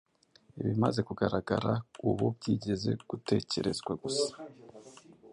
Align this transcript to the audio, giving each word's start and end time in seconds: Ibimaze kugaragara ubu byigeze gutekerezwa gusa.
Ibimaze 0.61 0.99
kugaragara 1.07 1.71
ubu 2.09 2.25
byigeze 2.37 2.89
gutekerezwa 3.09 3.91
gusa. 4.01 4.29